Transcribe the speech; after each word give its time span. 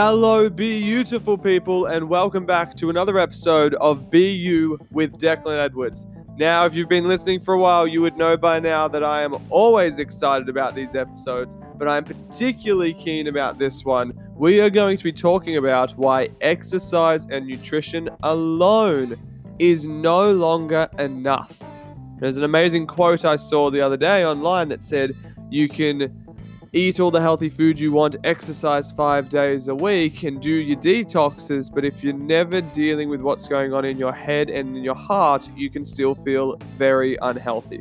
Hello, 0.00 0.48
beautiful 0.48 1.36
people, 1.36 1.86
and 1.86 2.08
welcome 2.08 2.46
back 2.46 2.76
to 2.76 2.88
another 2.88 3.18
episode 3.18 3.74
of 3.74 4.14
You 4.14 4.78
with 4.92 5.18
Declan 5.18 5.58
Edwards. 5.58 6.06
Now, 6.36 6.64
if 6.66 6.74
you've 6.76 6.88
been 6.88 7.08
listening 7.08 7.40
for 7.40 7.54
a 7.54 7.58
while, 7.58 7.84
you 7.84 8.00
would 8.02 8.16
know 8.16 8.36
by 8.36 8.60
now 8.60 8.86
that 8.86 9.02
I 9.02 9.22
am 9.22 9.34
always 9.50 9.98
excited 9.98 10.48
about 10.48 10.76
these 10.76 10.94
episodes, 10.94 11.56
but 11.74 11.88
I'm 11.88 12.04
particularly 12.04 12.94
keen 12.94 13.26
about 13.26 13.58
this 13.58 13.84
one. 13.84 14.12
We 14.36 14.60
are 14.60 14.70
going 14.70 14.98
to 14.98 15.02
be 15.02 15.12
talking 15.12 15.56
about 15.56 15.98
why 15.98 16.28
exercise 16.42 17.26
and 17.28 17.44
nutrition 17.44 18.08
alone 18.22 19.16
is 19.58 19.84
no 19.84 20.30
longer 20.30 20.88
enough. 21.00 21.58
There's 22.20 22.38
an 22.38 22.44
amazing 22.44 22.86
quote 22.86 23.24
I 23.24 23.34
saw 23.34 23.68
the 23.68 23.80
other 23.80 23.96
day 23.96 24.24
online 24.24 24.68
that 24.68 24.84
said, 24.84 25.16
You 25.50 25.68
can 25.68 26.27
eat 26.72 27.00
all 27.00 27.10
the 27.10 27.20
healthy 27.20 27.48
food 27.48 27.80
you 27.80 27.92
want, 27.92 28.16
exercise 28.24 28.92
five 28.92 29.28
days 29.28 29.68
a 29.68 29.74
week, 29.74 30.22
and 30.22 30.40
do 30.40 30.50
your 30.50 30.78
detoxes. 30.78 31.72
But 31.72 31.84
if 31.84 32.02
you're 32.02 32.12
never 32.12 32.60
dealing 32.60 33.08
with 33.08 33.20
what's 33.20 33.46
going 33.46 33.72
on 33.72 33.84
in 33.84 33.98
your 33.98 34.12
head 34.12 34.50
and 34.50 34.76
in 34.76 34.84
your 34.84 34.94
heart, 34.94 35.48
you 35.56 35.70
can 35.70 35.84
still 35.84 36.14
feel 36.14 36.56
very 36.76 37.16
unhealthy. 37.22 37.80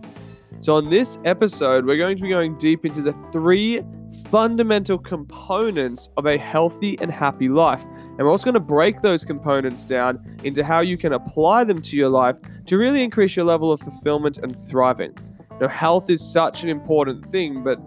So, 0.60 0.76
on 0.76 0.90
this 0.90 1.20
episode, 1.26 1.86
we're 1.86 1.98
going 1.98 2.18
to 2.18 2.24
be 2.24 2.30
going 2.30 2.58
deep 2.58 2.86
into 2.86 3.02
the 3.02 3.14
three 3.32 3.84
fundamental 4.32 4.98
components 4.98 6.10
of 6.18 6.26
a 6.26 6.38
healthy 6.38 6.98
and 7.00 7.12
happy 7.12 7.50
life. 7.50 7.84
And 7.84 8.20
we're 8.20 8.32
also 8.32 8.46
going 8.46 8.56
to 8.56 8.60
break 8.60 9.02
those 9.02 9.24
components 9.24 9.86
down 9.86 10.40
into 10.44 10.64
how 10.64 10.80
you 10.80 10.98
can 10.98 11.14
apply 11.14 11.64
them 11.64 11.82
to 11.84 11.96
your 11.96 12.10
life 12.10 12.36
to 12.66 12.78
really 12.78 13.04
increase 13.04 13.36
your 13.36 13.46
level 13.46 13.72
of 13.72 13.80
fulfillment 13.80 14.40
and 14.40 14.58
thriving. 14.68 15.16
Now, 15.62 15.68
health 15.68 16.10
is 16.10 16.22
such 16.22 16.64
an 16.64 16.70
important 16.70 17.26
thing, 17.26 17.64
but 17.64 17.80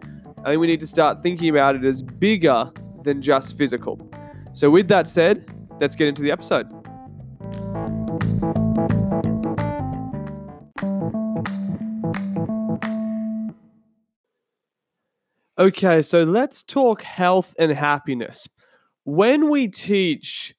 I 0.43 0.53
think 0.53 0.61
we 0.62 0.67
need 0.69 0.80
to 0.80 0.87
start 0.87 1.23
thinking 1.23 1.51
about 1.51 1.77
it 1.77 1.85
as 1.85 2.03
bigger 2.03 2.73
than 3.05 3.21
just 3.21 3.59
physical. 3.59 4.01
So, 4.55 4.70
with 4.70 4.89
that 4.89 5.06
said, 5.06 5.55
let's 5.81 5.95
get 5.95 6.09
into 6.09 6.23
the 6.23 6.31
episode. 6.31 6.67
Okay, 15.59 16.01
so 16.01 16.25
let's 16.25 16.64
talk 16.64 17.03
health 17.03 17.55
and 17.59 17.70
happiness. 17.70 18.48
When 19.05 19.51
we 19.51 19.69
teach 19.69 20.55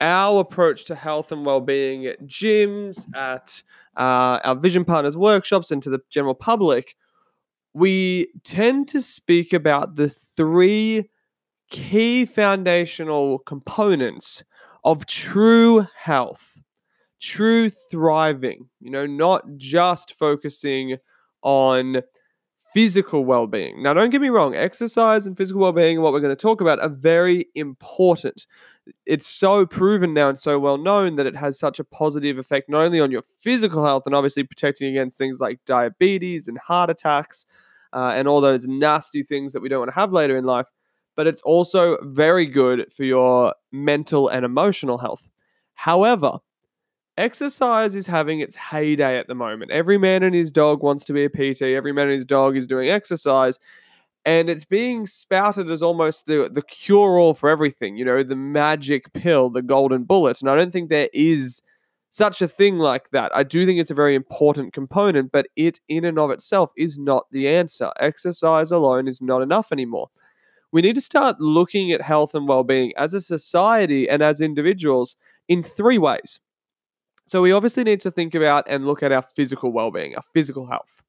our 0.00 0.40
approach 0.40 0.86
to 0.86 0.96
health 0.96 1.30
and 1.30 1.46
well-being 1.46 2.06
at 2.06 2.20
gyms, 2.22 3.06
at 3.14 3.62
uh, 3.96 4.40
our 4.42 4.56
vision 4.56 4.84
partners 4.84 5.16
workshops, 5.16 5.70
and 5.70 5.80
to 5.84 5.90
the 5.90 6.00
general 6.10 6.34
public, 6.34 6.96
we 7.74 8.28
tend 8.44 8.88
to 8.88 9.02
speak 9.02 9.52
about 9.52 9.96
the 9.96 10.08
three 10.08 11.08
key 11.70 12.26
foundational 12.26 13.38
components 13.40 14.42
of 14.84 15.06
true 15.06 15.86
health, 15.96 16.58
true 17.20 17.70
thriving, 17.70 18.68
you 18.80 18.90
know, 18.90 19.06
not 19.06 19.44
just 19.56 20.18
focusing 20.18 20.96
on 21.42 22.02
physical 22.72 23.24
well 23.24 23.46
being. 23.46 23.82
Now, 23.82 23.92
don't 23.92 24.10
get 24.10 24.20
me 24.20 24.28
wrong, 24.28 24.54
exercise 24.54 25.26
and 25.26 25.36
physical 25.36 25.60
well 25.60 25.72
being, 25.72 26.00
what 26.00 26.12
we're 26.12 26.20
going 26.20 26.34
to 26.34 26.40
talk 26.40 26.60
about, 26.60 26.80
are 26.80 26.88
very 26.88 27.46
important. 27.54 28.46
It's 29.06 29.26
so 29.26 29.66
proven 29.66 30.14
now 30.14 30.28
and 30.28 30.38
so 30.38 30.58
well 30.58 30.78
known 30.78 31.16
that 31.16 31.26
it 31.26 31.36
has 31.36 31.58
such 31.58 31.78
a 31.78 31.84
positive 31.84 32.38
effect 32.38 32.68
not 32.68 32.82
only 32.82 33.00
on 33.00 33.10
your 33.10 33.22
physical 33.40 33.84
health 33.84 34.04
and 34.06 34.14
obviously 34.14 34.44
protecting 34.44 34.88
against 34.88 35.18
things 35.18 35.40
like 35.40 35.60
diabetes 35.66 36.48
and 36.48 36.58
heart 36.58 36.90
attacks 36.90 37.46
uh, 37.92 38.12
and 38.14 38.28
all 38.28 38.40
those 38.40 38.66
nasty 38.66 39.22
things 39.22 39.52
that 39.52 39.60
we 39.60 39.68
don't 39.68 39.80
want 39.80 39.90
to 39.90 39.94
have 39.94 40.12
later 40.12 40.36
in 40.36 40.44
life, 40.44 40.66
but 41.16 41.26
it's 41.26 41.42
also 41.42 41.98
very 42.02 42.46
good 42.46 42.92
for 42.92 43.04
your 43.04 43.54
mental 43.72 44.28
and 44.28 44.44
emotional 44.44 44.98
health. 44.98 45.28
However, 45.74 46.38
exercise 47.20 47.94
is 47.94 48.06
having 48.06 48.40
its 48.40 48.56
heyday 48.56 49.18
at 49.18 49.28
the 49.28 49.34
moment. 49.34 49.70
Every 49.70 49.98
man 49.98 50.22
and 50.22 50.34
his 50.34 50.50
dog 50.50 50.82
wants 50.82 51.04
to 51.04 51.12
be 51.12 51.24
a 51.24 51.28
PT, 51.28 51.62
every 51.62 51.92
man 51.92 52.06
and 52.06 52.14
his 52.14 52.26
dog 52.26 52.56
is 52.56 52.66
doing 52.66 52.88
exercise. 52.88 53.58
And 54.24 54.50
it's 54.50 54.64
being 54.64 55.06
spouted 55.06 55.70
as 55.70 55.82
almost 55.82 56.26
the, 56.26 56.50
the 56.52 56.62
cure 56.62 57.18
all 57.18 57.32
for 57.34 57.48
everything, 57.48 57.96
you 57.96 58.04
know, 58.04 58.22
the 58.22 58.36
magic 58.36 59.12
pill, 59.12 59.48
the 59.48 59.62
golden 59.62 60.04
bullet. 60.04 60.40
And 60.40 60.50
I 60.50 60.56
don't 60.56 60.72
think 60.72 60.90
there 60.90 61.08
is 61.12 61.62
such 62.10 62.42
a 62.42 62.48
thing 62.48 62.78
like 62.78 63.10
that. 63.12 63.34
I 63.34 63.44
do 63.44 63.64
think 63.64 63.80
it's 63.80 63.90
a 63.90 63.94
very 63.94 64.14
important 64.14 64.72
component, 64.72 65.32
but 65.32 65.46
it 65.56 65.80
in 65.88 66.04
and 66.04 66.18
of 66.18 66.30
itself 66.30 66.70
is 66.76 66.98
not 66.98 67.26
the 67.30 67.48
answer. 67.48 67.90
Exercise 68.00 68.70
alone 68.70 69.08
is 69.08 69.22
not 69.22 69.42
enough 69.42 69.72
anymore. 69.72 70.10
We 70.72 70.82
need 70.82 70.96
to 70.96 71.00
start 71.00 71.40
looking 71.40 71.92
at 71.92 72.02
health 72.02 72.34
and 72.34 72.46
well 72.46 72.64
being 72.64 72.92
as 72.96 73.14
a 73.14 73.20
society 73.20 74.08
and 74.08 74.22
as 74.22 74.40
individuals 74.40 75.16
in 75.48 75.62
three 75.62 75.98
ways. 75.98 76.40
So 77.30 77.40
we 77.40 77.52
obviously 77.52 77.84
need 77.84 78.00
to 78.00 78.10
think 78.10 78.34
about 78.34 78.64
and 78.66 78.84
look 78.84 79.04
at 79.04 79.12
our 79.12 79.22
physical 79.22 79.70
well-being, 79.70 80.16
our 80.16 80.24
physical 80.34 80.66
health. 80.66 81.00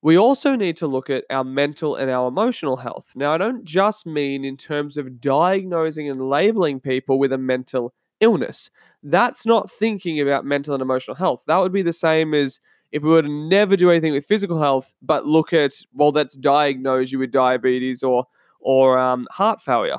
We 0.00 0.16
also 0.16 0.56
need 0.56 0.78
to 0.78 0.86
look 0.86 1.10
at 1.10 1.24
our 1.28 1.44
mental 1.44 1.94
and 1.94 2.10
our 2.10 2.26
emotional 2.26 2.78
health. 2.78 3.12
Now, 3.14 3.32
I 3.32 3.36
don't 3.36 3.62
just 3.62 4.06
mean 4.06 4.46
in 4.46 4.56
terms 4.56 4.96
of 4.96 5.20
diagnosing 5.20 6.08
and 6.08 6.30
labeling 6.30 6.80
people 6.80 7.18
with 7.18 7.34
a 7.34 7.36
mental 7.36 7.92
illness. 8.20 8.70
That's 9.02 9.44
not 9.44 9.70
thinking 9.70 10.22
about 10.22 10.46
mental 10.46 10.72
and 10.72 10.80
emotional 10.80 11.16
health. 11.16 11.44
That 11.46 11.58
would 11.58 11.70
be 11.70 11.82
the 11.82 11.92
same 11.92 12.32
as 12.32 12.58
if 12.90 13.02
we 13.02 13.10
were 13.10 13.20
to 13.20 13.28
never 13.28 13.76
do 13.76 13.90
anything 13.90 14.14
with 14.14 14.24
physical 14.24 14.58
health, 14.58 14.94
but 15.02 15.26
look 15.26 15.52
at, 15.52 15.74
well, 15.92 16.12
that's 16.12 16.34
diagnose 16.34 17.12
you 17.12 17.18
with 17.18 17.30
diabetes 17.30 18.02
or 18.02 18.24
or 18.60 18.98
um, 18.98 19.28
heart 19.30 19.60
failure. 19.60 19.98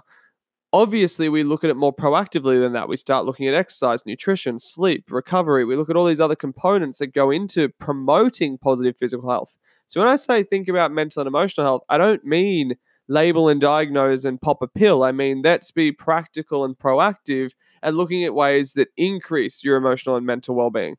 Obviously, 0.74 1.28
we 1.28 1.44
look 1.44 1.66
at 1.66 1.70
it 1.70 1.76
more 1.76 1.94
proactively 1.94 2.60
than 2.60 2.72
that. 2.74 2.88
We 2.88 2.96
start 2.96 3.26
looking 3.26 3.48
at 3.48 3.54
exercise, 3.54 4.06
nutrition, 4.06 4.58
sleep, 4.58 5.12
recovery. 5.12 5.66
We 5.66 5.76
look 5.76 5.90
at 5.90 5.98
all 5.98 6.06
these 6.06 6.22
other 6.22 6.36
components 6.36 7.00
that 7.00 7.08
go 7.08 7.30
into 7.30 7.68
promoting 7.68 8.58
positive 8.58 8.96
physical 8.98 9.30
health. 9.30 9.58
So, 9.88 10.00
when 10.00 10.08
I 10.08 10.16
say 10.16 10.44
think 10.44 10.70
about 10.70 10.94
mental 10.94 11.20
and 11.20 11.28
emotional 11.28 11.66
health, 11.66 11.84
I 11.90 11.98
don't 11.98 12.24
mean 12.24 12.76
label 13.10 13.50
and 13.50 13.60
diagnose 13.60 14.24
and 14.24 14.42
pop 14.42 14.62
a 14.62 14.68
pill. 14.68 15.04
I 15.04 15.12
mean, 15.12 15.42
let's 15.42 15.72
be 15.72 15.92
practical 15.92 16.64
and 16.64 16.78
proactive 16.78 17.52
and 17.84 17.98
looking 17.98 18.24
at 18.24 18.34
ways 18.34 18.72
that 18.74 18.88
increase 18.96 19.66
your 19.66 19.76
emotional 19.76 20.16
and 20.16 20.26
mental 20.26 20.56
well 20.56 20.70
being. 20.70 20.96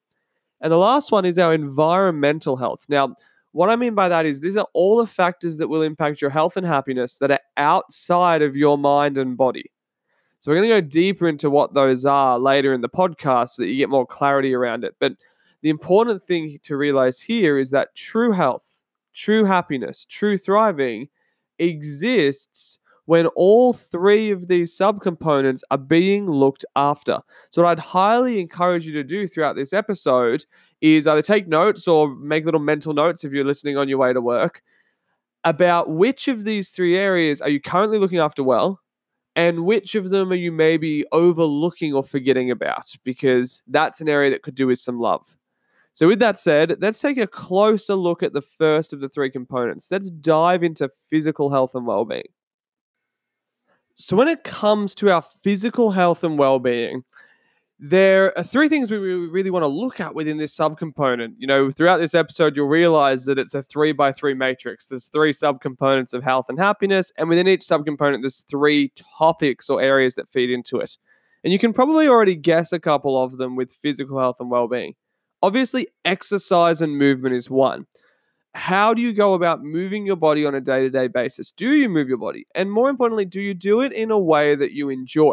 And 0.61 0.71
the 0.71 0.77
last 0.77 1.11
one 1.11 1.25
is 1.25 1.39
our 1.39 1.55
environmental 1.55 2.57
health. 2.57 2.85
Now, 2.89 3.17
what 3.53 3.71
I 3.71 3.77
mean 3.77 3.95
by 3.95 4.09
that 4.09 4.27
is 4.27 4.41
these 4.41 4.57
are 4.57 4.67
all 4.73 4.97
the 4.97 5.07
factors 5.07 5.59
that 5.59 5.69
will 5.69 5.83
impact 5.83 6.21
your 6.21 6.31
health 6.31 6.57
and 6.57 6.67
happiness 6.67 7.19
that 7.19 7.31
are 7.31 7.41
outside 7.57 8.43
of 8.43 8.57
your 8.57 8.79
mind 8.79 9.19
and 9.19 9.37
body. 9.37 9.71
So 10.41 10.51
we're 10.51 10.57
going 10.57 10.71
to 10.71 10.81
go 10.81 10.89
deeper 10.89 11.29
into 11.29 11.51
what 11.51 11.75
those 11.75 12.05
are 12.05 12.39
later 12.39 12.73
in 12.75 12.81
the 12.81 12.89
podcast 12.89 13.51
so 13.51 13.63
that 13.63 13.69
you 13.69 13.77
get 13.77 13.91
more 13.91 14.07
clarity 14.07 14.55
around 14.55 14.85
it. 14.85 14.97
But 14.99 15.13
the 15.61 15.71
important 15.71 16.23
thing 16.23 16.59
to 16.65 16.77
realize 16.77 17.21
here 17.21 17.59
is 17.59 17.71
that 17.71 17.95
true 17.95 18.33
health, 18.33 18.65
true 19.15 19.45
happiness, 19.45 20.05
true 20.09 20.37
thriving 20.37 21.09
exists 21.59 22.79
when 23.05 23.27
all 23.29 23.73
three 23.73 24.31
of 24.31 24.49
these 24.49 24.77
subcomponents 24.77 25.61
are 25.71 25.79
being 25.79 26.27
looked 26.27 26.65
after. 26.77 27.19
So, 27.51 27.63
what 27.63 27.69
I'd 27.69 27.79
highly 27.79 28.41
encourage 28.41 28.87
you 28.87 28.93
to 28.95 29.05
do 29.05 29.29
throughout 29.29 29.57
this 29.57 29.73
episode 29.73 30.45
is 30.83 31.07
either 31.07 31.23
take 31.23 31.49
notes 31.49 31.89
or 31.89 32.15
make 32.17 32.45
little 32.45 32.61
mental 32.61 32.93
notes 32.93 33.25
if 33.25 33.33
you're 33.33 33.45
listening 33.45 33.79
on 33.79 33.89
your 33.89 33.99
way 33.99 34.13
to 34.13 34.21
work 34.21 34.63
about 35.45 35.91
which 35.91 36.29
of 36.29 36.45
these 36.45 36.71
three 36.71 36.97
areas 36.99 37.41
are 37.41 37.49
you 37.49 37.61
currently 37.61 37.99
looking 37.99 38.19
after 38.19 38.45
well 38.45 38.81
and 39.35 39.65
which 39.65 39.95
of 39.95 40.11
them 40.11 40.31
are 40.31 40.37
you 40.37 40.53
maybe 40.53 41.05
overlooking 41.13 41.95
or 41.95 42.03
forgetting 42.03 42.51
about 42.51 42.95
because 43.05 43.63
that's 43.69 44.01
an 44.01 44.09
area 44.09 44.31
that 44.31 44.43
could 44.43 44.55
do 44.55 44.67
with 44.67 44.79
some 44.79 45.01
love. 45.01 45.37
So, 45.95 46.07
with 46.07 46.21
that 46.21 46.39
said, 46.39 46.77
let's 46.81 47.01
take 47.01 47.19
a 47.19 47.27
closer 47.27 47.95
look 47.95 48.23
at 48.23 48.33
the 48.33 48.43
first 48.43 48.93
of 48.93 49.01
the 49.01 49.09
three 49.09 49.31
components. 49.31 49.89
Let's 49.91 50.11
dive 50.11 50.63
into 50.63 50.91
physical 51.11 51.51
health 51.51 51.75
and 51.75 51.87
well 51.87 52.05
being. 52.05 52.29
So, 53.95 54.17
when 54.17 54.29
it 54.29 54.43
comes 54.43 54.95
to 54.97 55.11
our 55.11 55.25
physical 55.43 55.91
health 55.91 56.25
and 56.25 56.39
well 56.39 56.59
being, 56.59 57.05
there 57.85 58.33
are 58.39 58.45
three 58.45 58.69
things 58.69 58.93
we 58.93 58.97
really 58.97 59.51
want 59.51 59.65
to 59.65 59.69
look 59.69 59.99
at 59.99 60.15
within 60.15 60.37
this 60.37 60.57
subcomponent. 60.57 61.35
You 61.39 61.49
know, 61.49 61.69
throughout 61.73 61.97
this 61.97 62.15
episode, 62.15 62.55
you'll 62.55 62.69
realize 62.69 63.25
that 63.25 63.41
it's 63.41 63.55
a 63.55 63.63
three 63.65 63.91
by 63.91 64.13
three 64.13 64.35
matrix. 64.35 64.87
There's 64.87 65.09
three 65.09 65.33
subcomponents 65.33 66.15
of 66.15 66.23
health 66.23 66.47
and 66.49 66.61
happiness, 66.61 67.11
and 67.19 67.29
within 67.29 67.49
each 67.49 67.63
subcomponent, 67.63 68.21
there's 68.21 68.45
three 68.49 68.93
topics 69.19 69.69
or 69.69 69.83
areas 69.83 70.15
that 70.15 70.31
feed 70.31 70.49
into 70.49 70.79
it. 70.79 70.97
And 71.43 71.53
you 71.53 71.59
can 71.59 71.73
probably 71.73 72.07
already 72.07 72.37
guess 72.37 72.73
a 72.73 72.79
couple 72.79 73.21
of 73.21 73.37
them 73.37 73.57
with 73.57 73.73
physical 73.83 74.17
health 74.17 74.37
and 74.39 74.49
well 74.49 74.69
being. 74.69 74.95
Obviously, 75.43 75.89
exercise 76.05 76.81
and 76.81 76.97
movement 76.97 77.35
is 77.35 77.51
one 77.51 77.87
how 78.55 78.93
do 78.93 79.01
you 79.01 79.15
go 79.15 79.33
about 79.33 79.63
moving 79.63 80.05
your 80.05 80.15
body 80.15 80.45
on 80.45 80.55
a 80.55 80.61
day 80.61 80.81
to 80.81 80.91
day 80.91 81.09
basis? 81.09 81.53
Do 81.53 81.73
you 81.73 81.89
move 81.89 82.09
your 82.09 82.19
body? 82.19 82.47
And 82.55 82.71
more 82.71 82.91
importantly, 82.91 83.25
do 83.25 83.41
you 83.41 83.55
do 83.55 83.81
it 83.81 83.93
in 83.93 84.11
a 84.11 84.19
way 84.19 84.55
that 84.55 84.73
you 84.73 84.91
enjoy? 84.91 85.33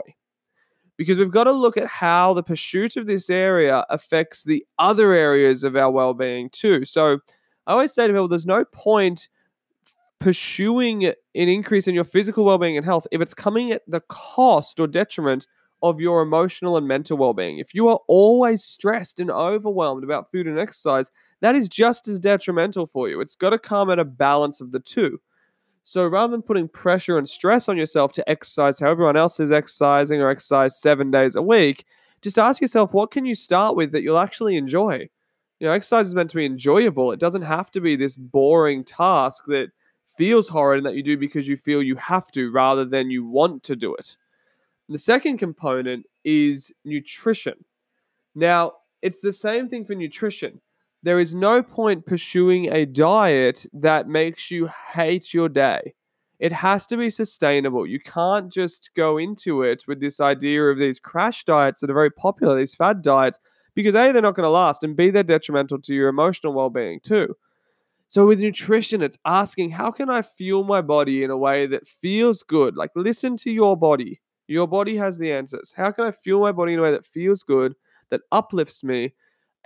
Because 1.00 1.18
we've 1.18 1.32
got 1.32 1.46
to 1.46 1.54
look 1.54 1.78
at 1.78 1.88
how 1.88 2.34
the 2.34 2.44
pursuit 2.44 2.98
of 2.98 3.08
this 3.08 3.30
area 3.30 3.86
affects 3.90 4.44
the 4.44 4.66
other 4.80 5.14
areas 5.14 5.64
of 5.64 5.78
our 5.78 5.90
well 5.90 6.14
being 6.14 6.50
too. 6.50 6.84
So 6.84 7.20
I 7.66 7.72
always 7.72 7.94
say 7.94 8.06
to 8.06 8.12
people, 8.12 8.28
there's 8.28 8.46
no 8.46 8.66
point 8.66 9.30
pursuing 10.20 11.06
an 11.06 11.16
increase 11.34 11.88
in 11.88 11.96
your 11.96 12.04
physical 12.04 12.44
well-being 12.44 12.76
and 12.76 12.86
health 12.86 13.08
if 13.14 13.22
it's 13.22 13.34
coming 13.34 13.72
at 13.72 13.84
the 13.88 14.02
cost 14.10 14.78
or 14.78 14.88
detriment 14.88 15.48
of 15.82 16.02
your 16.02 16.22
emotional 16.22 16.76
and 16.76 16.86
mental 16.86 17.18
well-being. 17.18 17.60
If 17.60 17.74
you 17.74 17.88
are 17.88 18.02
always 18.10 18.62
stressed 18.62 19.22
and 19.22 19.32
overwhelmed 19.32 20.04
about 20.04 20.30
food 20.34 20.48
and 20.48 20.60
exercise 20.60 21.10
that 21.40 21.56
is 21.56 21.70
just 21.70 22.10
as 22.10 22.20
detrimental 22.20 22.86
for 22.86 23.08
you. 23.08 23.22
It's 23.22 23.36
got 23.36 23.52
to 23.52 23.58
come 23.58 23.90
at 23.90 24.00
a 24.00 24.04
balance 24.04 24.60
of 24.60 24.74
the 24.74 24.82
two 24.82 25.22
so 25.90 26.08
rather 26.08 26.32
than 26.32 26.42
putting 26.42 26.68
pressure 26.68 27.18
and 27.18 27.28
stress 27.28 27.68
on 27.68 27.78
yourself 27.78 28.12
to 28.14 28.30
exercise 28.30 28.80
how 28.80 28.90
everyone 28.90 29.18
else 29.18 29.40
is 29.40 29.52
exercising 29.52 30.22
or 30.22 30.30
exercise 30.30 30.80
seven 30.80 31.10
days 31.10 31.36
a 31.36 31.42
week 31.42 31.86
just 32.22 32.38
ask 32.38 32.62
yourself 32.62 32.94
what 32.94 33.12
can 33.12 33.26
you 33.26 33.36
start 33.36 33.76
with 33.76 33.92
that 33.92 34.04
you'll 34.04 34.18
actually 34.18 34.56
enjoy 34.56 34.98
you 35.60 35.68
know 35.68 35.72
exercise 35.72 36.08
is 36.08 36.16
meant 36.16 36.30
to 36.30 36.36
be 36.36 36.46
enjoyable 36.46 37.12
it 37.12 37.20
doesn't 37.20 37.42
have 37.42 37.72
to 37.72 37.82
be 37.82 37.96
this 37.96 38.16
boring 38.16 38.84
task 38.84 39.46
that 39.48 39.72
feels 40.20 40.50
horrid 40.50 40.80
and 40.80 40.86
that 40.86 40.96
you 40.96 41.02
do 41.02 41.16
because 41.16 41.48
you 41.48 41.56
feel 41.56 41.82
you 41.82 41.96
have 41.96 42.30
to 42.30 42.52
rather 42.52 42.84
than 42.84 43.10
you 43.10 43.26
want 43.26 43.64
to 43.64 43.74
do 43.74 43.96
it. 43.96 44.18
The 44.90 44.98
second 44.98 45.38
component 45.38 46.06
is 46.26 46.74
nutrition. 46.84 47.64
Now, 48.36 48.74
it's 49.02 49.22
the 49.22 49.32
same 49.32 49.70
thing 49.70 49.86
for 49.86 49.96
nutrition. 49.96 50.60
There 51.02 51.20
is 51.20 51.34
no 51.34 51.64
point 51.64 52.06
pursuing 52.06 52.72
a 52.74 52.86
diet 52.86 53.66
that 53.72 54.10
makes 54.10 54.52
you 54.52 54.70
hate 54.94 55.34
your 55.34 55.48
day. 55.48 55.94
It 56.40 56.52
has 56.52 56.86
to 56.88 56.98
be 56.98 57.10
sustainable. 57.10 57.88
You 57.88 58.00
can't 58.00 58.52
just 58.52 58.90
go 58.96 59.18
into 59.18 59.62
it 59.62 59.84
with 59.88 60.02
this 60.02 60.20
idea 60.20 60.64
of 60.64 60.78
these 60.78 61.00
crash 61.00 61.44
diets 61.46 61.82
that 61.82 61.90
are 61.90 61.94
very 61.94 62.12
popular, 62.12 62.56
these 62.56 62.76
fad 62.76 63.02
diets, 63.02 63.40
because 63.76 63.96
A, 63.96 64.12
they're 64.12 64.22
not 64.22 64.36
going 64.36 64.46
to 64.46 64.50
last, 64.50 64.84
and 64.84 64.96
B, 64.96 65.10
they're 65.10 65.24
detrimental 65.24 65.80
to 65.82 65.94
your 65.94 66.10
emotional 66.10 66.54
well 66.54 66.70
being 66.70 67.00
too. 67.02 67.36
So 68.10 68.26
with 68.26 68.40
nutrition, 68.40 69.02
it's 69.02 69.18
asking 69.24 69.70
how 69.70 69.92
can 69.92 70.10
I 70.10 70.22
fuel 70.24 70.64
my 70.64 70.82
body 70.82 71.24
in 71.24 71.30
a 71.30 71.38
way 71.38 71.66
that 71.68 71.88
feels 71.88 72.44
good? 72.44 72.76
Like 72.76 72.90
listen 72.96 73.38
to 73.38 73.52
your 73.52 73.78
body. 73.78 74.20
Your 74.48 74.68
body 74.68 74.98
has 74.98 75.18
the 75.18 75.32
answers. 75.32 75.74
How 75.78 75.92
can 75.92 76.06
I 76.06 76.12
fuel 76.12 76.42
my 76.42 76.52
body 76.52 76.74
in 76.74 76.80
a 76.80 76.82
way 76.82 76.92
that 76.92 77.06
feels 77.06 77.44
good, 77.44 77.76
that 78.10 78.22
uplifts 78.32 78.84
me, 78.84 79.14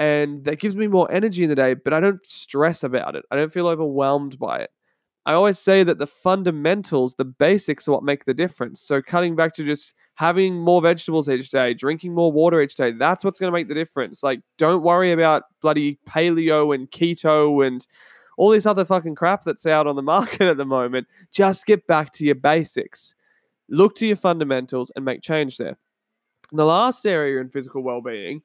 and 0.03 0.43
that 0.43 0.59
gives 0.59 0.75
me 0.75 0.87
more 0.87 1.09
energy 1.09 1.43
in 1.43 1.49
the 1.49 1.55
day, 1.55 1.75
but 1.75 1.93
I 1.93 2.01
don't 2.01 2.19
stress 2.27 2.83
about 2.83 3.15
it. 3.15 3.23
I 3.31 3.37
don't 3.37 3.53
feel 3.53 3.67
overwhelmed 3.67 4.37
by 4.37 4.59
it. 4.59 4.69
I 5.25 5.31
always 5.31 5.57
say 5.57 5.85
that 5.85 5.97
the 5.97 6.07
fundamentals, 6.07 7.15
the 7.15 7.23
basics, 7.23 7.87
are 7.87 7.93
what 7.93 8.03
make 8.03 8.25
the 8.25 8.33
difference. 8.33 8.81
So, 8.81 9.01
cutting 9.01 9.37
back 9.37 9.53
to 9.53 9.63
just 9.63 9.93
having 10.15 10.59
more 10.59 10.81
vegetables 10.81 11.29
each 11.29 11.49
day, 11.49 11.73
drinking 11.73 12.13
more 12.13 12.33
water 12.33 12.61
each 12.61 12.75
day, 12.75 12.91
that's 12.91 13.23
what's 13.23 13.39
going 13.39 13.47
to 13.47 13.57
make 13.57 13.69
the 13.69 13.73
difference. 13.73 14.23
Like, 14.23 14.41
don't 14.57 14.83
worry 14.83 15.13
about 15.13 15.43
bloody 15.61 15.99
paleo 16.05 16.75
and 16.75 16.91
keto 16.91 17.65
and 17.65 17.87
all 18.37 18.49
this 18.49 18.65
other 18.65 18.83
fucking 18.83 19.15
crap 19.15 19.45
that's 19.45 19.65
out 19.65 19.87
on 19.87 19.95
the 19.95 20.01
market 20.15 20.49
at 20.49 20.57
the 20.57 20.65
moment. 20.65 21.07
Just 21.31 21.65
get 21.65 21.87
back 21.87 22.11
to 22.13 22.25
your 22.25 22.35
basics. 22.35 23.15
Look 23.69 23.95
to 23.95 24.05
your 24.05 24.17
fundamentals 24.17 24.91
and 24.97 25.05
make 25.05 25.21
change 25.21 25.55
there. 25.55 25.77
And 26.51 26.59
the 26.59 26.65
last 26.65 27.05
area 27.05 27.39
in 27.39 27.47
physical 27.47 27.83
well-being 27.83 28.41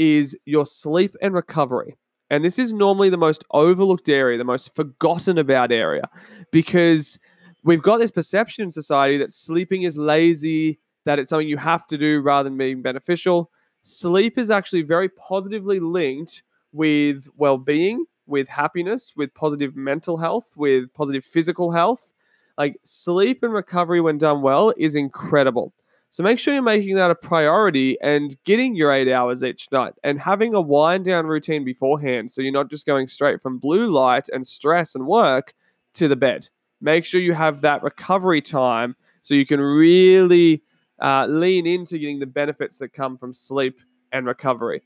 is 0.00 0.34
your 0.46 0.64
sleep 0.64 1.14
and 1.20 1.34
recovery. 1.34 1.94
And 2.30 2.42
this 2.42 2.58
is 2.58 2.72
normally 2.72 3.10
the 3.10 3.18
most 3.18 3.44
overlooked 3.50 4.08
area, 4.08 4.38
the 4.38 4.44
most 4.44 4.74
forgotten 4.74 5.36
about 5.36 5.70
area, 5.70 6.08
because 6.50 7.18
we've 7.64 7.82
got 7.82 7.98
this 7.98 8.10
perception 8.10 8.64
in 8.64 8.70
society 8.70 9.18
that 9.18 9.30
sleeping 9.30 9.82
is 9.82 9.98
lazy, 9.98 10.78
that 11.04 11.18
it's 11.18 11.28
something 11.28 11.46
you 11.46 11.58
have 11.58 11.86
to 11.88 11.98
do 11.98 12.22
rather 12.22 12.48
than 12.48 12.56
being 12.56 12.80
beneficial. 12.80 13.50
Sleep 13.82 14.38
is 14.38 14.48
actually 14.48 14.82
very 14.82 15.10
positively 15.10 15.80
linked 15.80 16.44
with 16.72 17.28
well 17.36 17.58
being 17.58 18.06
with 18.26 18.48
happiness, 18.48 19.12
with 19.16 19.34
positive 19.34 19.76
mental 19.76 20.16
health, 20.16 20.50
with 20.56 20.90
positive 20.94 21.26
physical 21.26 21.72
health. 21.72 22.10
Like 22.56 22.76
sleep 22.84 23.42
and 23.42 23.52
recovery, 23.52 24.00
when 24.00 24.16
done 24.16 24.40
well, 24.40 24.72
is 24.78 24.94
incredible. 24.94 25.74
So 26.12 26.24
make 26.24 26.40
sure 26.40 26.52
you're 26.52 26.62
making 26.62 26.96
that 26.96 27.12
a 27.12 27.14
priority 27.14 27.96
and 28.00 28.34
getting 28.44 28.74
your 28.74 28.92
eight 28.92 29.10
hours 29.10 29.44
each 29.44 29.68
night 29.70 29.94
and 30.02 30.18
having 30.18 30.54
a 30.54 30.60
wind 30.60 31.04
down 31.04 31.26
routine 31.26 31.64
beforehand. 31.64 32.32
So 32.32 32.42
you're 32.42 32.50
not 32.50 32.68
just 32.68 32.84
going 32.84 33.06
straight 33.06 33.40
from 33.40 33.58
blue 33.58 33.88
light 33.88 34.28
and 34.32 34.44
stress 34.44 34.96
and 34.96 35.06
work 35.06 35.54
to 35.94 36.08
the 36.08 36.16
bed. 36.16 36.48
Make 36.80 37.04
sure 37.04 37.20
you 37.20 37.34
have 37.34 37.60
that 37.60 37.84
recovery 37.84 38.40
time 38.40 38.96
so 39.22 39.34
you 39.34 39.46
can 39.46 39.60
really 39.60 40.64
uh, 41.00 41.26
lean 41.26 41.66
into 41.66 41.96
getting 41.96 42.18
the 42.18 42.26
benefits 42.26 42.78
that 42.78 42.92
come 42.92 43.16
from 43.16 43.32
sleep 43.32 43.78
and 44.10 44.26
recovery. 44.26 44.82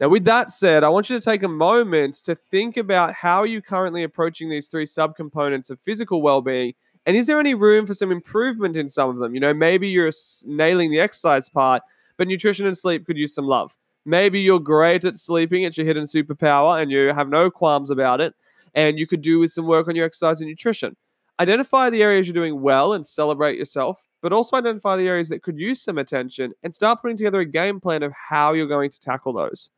Now, 0.00 0.08
with 0.08 0.24
that 0.24 0.50
said, 0.50 0.82
I 0.82 0.88
want 0.88 1.08
you 1.08 1.18
to 1.18 1.24
take 1.24 1.44
a 1.44 1.48
moment 1.48 2.16
to 2.24 2.34
think 2.34 2.76
about 2.76 3.14
how 3.14 3.44
you're 3.44 3.60
currently 3.60 4.02
approaching 4.02 4.48
these 4.48 4.66
three 4.66 4.86
subcomponents 4.86 5.70
of 5.70 5.78
physical 5.84 6.20
well-being, 6.20 6.74
and 7.06 7.16
is 7.16 7.26
there 7.26 7.40
any 7.40 7.54
room 7.54 7.86
for 7.86 7.94
some 7.94 8.10
improvement 8.10 8.76
in 8.76 8.88
some 8.88 9.10
of 9.10 9.16
them? 9.16 9.34
You 9.34 9.40
know, 9.40 9.54
maybe 9.54 9.88
you're 9.88 10.12
nailing 10.46 10.90
the 10.90 11.00
exercise 11.00 11.48
part, 11.48 11.82
but 12.16 12.28
nutrition 12.28 12.66
and 12.66 12.76
sleep 12.76 13.06
could 13.06 13.18
use 13.18 13.34
some 13.34 13.46
love. 13.46 13.76
Maybe 14.06 14.40
you're 14.40 14.60
great 14.60 15.04
at 15.04 15.16
sleeping, 15.16 15.62
it's 15.62 15.78
your 15.78 15.86
hidden 15.86 16.04
superpower, 16.04 16.80
and 16.80 16.90
you 16.90 17.12
have 17.12 17.28
no 17.28 17.50
qualms 17.50 17.90
about 17.90 18.20
it, 18.20 18.34
and 18.74 18.98
you 18.98 19.06
could 19.06 19.22
do 19.22 19.38
with 19.38 19.52
some 19.52 19.66
work 19.66 19.88
on 19.88 19.96
your 19.96 20.06
exercise 20.06 20.40
and 20.40 20.48
nutrition. 20.48 20.96
Identify 21.40 21.90
the 21.90 22.02
areas 22.02 22.26
you're 22.26 22.34
doing 22.34 22.60
well 22.60 22.92
and 22.92 23.06
celebrate 23.06 23.58
yourself, 23.58 24.02
but 24.22 24.32
also 24.32 24.56
identify 24.56 24.96
the 24.96 25.08
areas 25.08 25.28
that 25.30 25.42
could 25.42 25.58
use 25.58 25.82
some 25.82 25.98
attention 25.98 26.52
and 26.62 26.74
start 26.74 27.00
putting 27.02 27.16
together 27.16 27.40
a 27.40 27.46
game 27.46 27.80
plan 27.80 28.02
of 28.02 28.12
how 28.12 28.52
you're 28.52 28.66
going 28.66 28.90
to 28.90 29.00
tackle 29.00 29.32
those. 29.32 29.70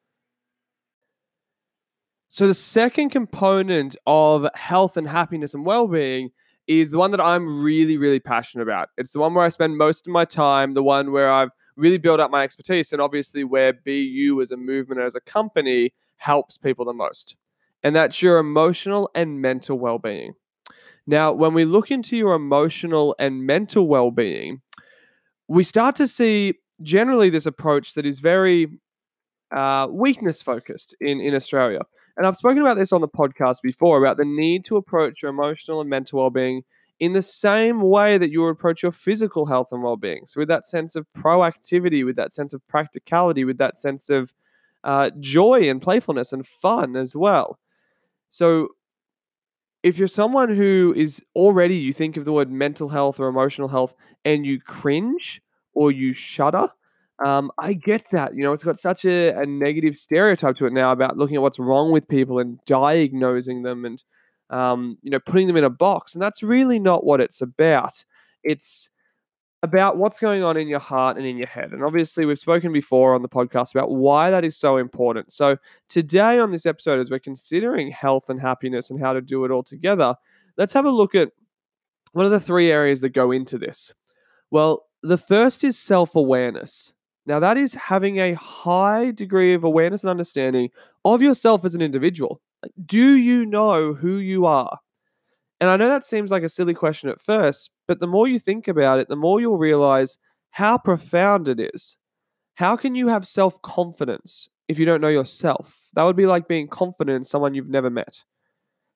So 2.28 2.46
the 2.46 2.54
second 2.54 3.10
component 3.10 3.96
of 4.06 4.46
health 4.54 4.96
and 4.96 5.08
happiness 5.08 5.54
and 5.54 5.64
well-being 5.64 6.30
is 6.66 6.90
the 6.90 6.98
one 6.98 7.10
that 7.12 7.20
I'm 7.20 7.62
really, 7.62 7.96
really 7.96 8.20
passionate 8.20 8.62
about. 8.62 8.90
It's 8.96 9.12
the 9.12 9.20
one 9.20 9.34
where 9.34 9.44
I 9.44 9.48
spend 9.48 9.76
most 9.76 10.06
of 10.06 10.12
my 10.12 10.24
time, 10.24 10.74
the 10.74 10.82
one 10.82 11.12
where 11.12 11.30
I've 11.30 11.50
really 11.76 11.98
built 11.98 12.20
up 12.20 12.30
my 12.30 12.42
expertise, 12.42 12.92
and 12.92 13.00
obviously 13.00 13.44
where 13.44 13.72
BU 13.72 14.40
as 14.42 14.50
a 14.50 14.56
movement, 14.56 15.00
as 15.00 15.14
a 15.14 15.20
company, 15.20 15.92
helps 16.16 16.56
people 16.56 16.84
the 16.84 16.92
most. 16.92 17.36
And 17.82 17.94
that's 17.94 18.20
your 18.22 18.38
emotional 18.38 19.10
and 19.14 19.40
mental 19.40 19.78
well-being. 19.78 20.32
Now, 21.06 21.32
when 21.32 21.54
we 21.54 21.64
look 21.64 21.90
into 21.90 22.16
your 22.16 22.34
emotional 22.34 23.14
and 23.18 23.46
mental 23.46 23.86
well-being, 23.86 24.60
we 25.48 25.62
start 25.62 25.94
to 25.96 26.08
see 26.08 26.54
generally 26.82 27.30
this 27.30 27.46
approach 27.46 27.94
that 27.94 28.04
is 28.04 28.18
very 28.18 28.80
uh, 29.52 29.86
weakness 29.90 30.42
focused 30.42 30.96
in, 31.00 31.20
in 31.20 31.34
Australia. 31.34 31.82
And 32.16 32.26
I've 32.26 32.36
spoken 32.36 32.62
about 32.62 32.76
this 32.76 32.92
on 32.92 33.00
the 33.00 33.08
podcast 33.08 33.62
before 33.62 33.98
about 33.98 34.16
the 34.16 34.24
need 34.24 34.64
to 34.66 34.76
approach 34.76 35.22
your 35.22 35.30
emotional 35.30 35.80
and 35.80 35.90
mental 35.90 36.20
well-being 36.20 36.62
in 36.98 37.12
the 37.12 37.22
same 37.22 37.82
way 37.82 38.16
that 38.16 38.30
you 38.30 38.40
would 38.40 38.48
approach 38.48 38.82
your 38.82 38.92
physical 38.92 39.44
health 39.44 39.68
and 39.70 39.82
well-being. 39.82 40.24
So 40.26 40.40
with 40.40 40.48
that 40.48 40.64
sense 40.64 40.96
of 40.96 41.06
proactivity, 41.16 42.04
with 42.04 42.16
that 42.16 42.32
sense 42.32 42.54
of 42.54 42.66
practicality, 42.68 43.44
with 43.44 43.58
that 43.58 43.78
sense 43.78 44.08
of 44.08 44.32
uh, 44.82 45.10
joy 45.20 45.68
and 45.68 45.82
playfulness 45.82 46.32
and 46.32 46.46
fun 46.46 46.96
as 46.96 47.14
well. 47.14 47.58
So 48.30 48.68
if 49.82 49.98
you're 49.98 50.08
someone 50.08 50.48
who 50.48 50.94
is 50.96 51.22
already, 51.34 51.76
you 51.76 51.92
think 51.92 52.16
of 52.16 52.24
the 52.24 52.32
word 52.32 52.50
mental 52.50 52.88
health 52.88 53.20
or 53.20 53.28
emotional 53.28 53.68
health 53.68 53.94
and 54.24 54.46
you 54.46 54.58
cringe 54.58 55.42
or 55.74 55.92
you 55.92 56.14
shudder, 56.14 56.70
um, 57.24 57.50
I 57.58 57.72
get 57.72 58.10
that. 58.12 58.34
You 58.34 58.42
know, 58.42 58.52
it's 58.52 58.64
got 58.64 58.78
such 58.78 59.04
a, 59.04 59.30
a 59.30 59.46
negative 59.46 59.96
stereotype 59.96 60.56
to 60.56 60.66
it 60.66 60.72
now 60.72 60.92
about 60.92 61.16
looking 61.16 61.36
at 61.36 61.42
what's 61.42 61.58
wrong 61.58 61.90
with 61.90 62.08
people 62.08 62.38
and 62.38 62.58
diagnosing 62.66 63.62
them 63.62 63.84
and, 63.84 64.02
um, 64.50 64.98
you 65.02 65.10
know, 65.10 65.20
putting 65.20 65.46
them 65.46 65.56
in 65.56 65.64
a 65.64 65.70
box. 65.70 66.14
And 66.14 66.22
that's 66.22 66.42
really 66.42 66.78
not 66.78 67.04
what 67.04 67.20
it's 67.20 67.40
about. 67.40 68.04
It's 68.44 68.90
about 69.62 69.96
what's 69.96 70.20
going 70.20 70.44
on 70.44 70.56
in 70.56 70.68
your 70.68 70.78
heart 70.78 71.16
and 71.16 71.26
in 71.26 71.38
your 71.38 71.46
head. 71.46 71.72
And 71.72 71.82
obviously, 71.82 72.26
we've 72.26 72.38
spoken 72.38 72.72
before 72.72 73.14
on 73.14 73.22
the 73.22 73.28
podcast 73.28 73.74
about 73.74 73.90
why 73.90 74.30
that 74.30 74.44
is 74.44 74.56
so 74.56 74.76
important. 74.76 75.32
So, 75.32 75.56
today 75.88 76.38
on 76.38 76.52
this 76.52 76.66
episode, 76.66 77.00
as 77.00 77.10
we're 77.10 77.18
considering 77.18 77.90
health 77.90 78.28
and 78.28 78.40
happiness 78.40 78.90
and 78.90 79.00
how 79.00 79.14
to 79.14 79.22
do 79.22 79.44
it 79.44 79.50
all 79.50 79.62
together, 79.62 80.14
let's 80.58 80.72
have 80.74 80.84
a 80.84 80.90
look 80.90 81.14
at 81.14 81.30
what 82.12 82.26
are 82.26 82.30
the 82.30 82.40
three 82.40 82.70
areas 82.70 83.00
that 83.00 83.10
go 83.10 83.32
into 83.32 83.58
this. 83.58 83.92
Well, 84.50 84.84
the 85.02 85.18
first 85.18 85.64
is 85.64 85.78
self 85.78 86.14
awareness. 86.14 86.92
Now, 87.26 87.40
that 87.40 87.56
is 87.56 87.74
having 87.74 88.18
a 88.18 88.34
high 88.34 89.10
degree 89.10 89.52
of 89.54 89.64
awareness 89.64 90.04
and 90.04 90.10
understanding 90.10 90.70
of 91.04 91.22
yourself 91.22 91.64
as 91.64 91.74
an 91.74 91.82
individual. 91.82 92.40
Like, 92.62 92.72
do 92.84 93.16
you 93.16 93.44
know 93.44 93.94
who 93.94 94.16
you 94.16 94.46
are? 94.46 94.78
And 95.60 95.70
I 95.70 95.76
know 95.76 95.88
that 95.88 96.04
seems 96.04 96.30
like 96.30 96.42
a 96.42 96.48
silly 96.48 96.74
question 96.74 97.08
at 97.08 97.20
first, 97.20 97.70
but 97.88 97.98
the 98.00 98.06
more 98.06 98.28
you 98.28 98.38
think 98.38 98.68
about 98.68 99.00
it, 99.00 99.08
the 99.08 99.16
more 99.16 99.40
you'll 99.40 99.58
realize 99.58 100.18
how 100.50 100.78
profound 100.78 101.48
it 101.48 101.60
is. 101.74 101.96
How 102.54 102.76
can 102.76 102.94
you 102.94 103.08
have 103.08 103.26
self 103.26 103.60
confidence 103.62 104.48
if 104.68 104.78
you 104.78 104.86
don't 104.86 105.00
know 105.00 105.08
yourself? 105.08 105.80
That 105.94 106.04
would 106.04 106.16
be 106.16 106.26
like 106.26 106.48
being 106.48 106.68
confident 106.68 107.16
in 107.16 107.24
someone 107.24 107.54
you've 107.54 107.68
never 107.68 107.90
met. 107.90 108.22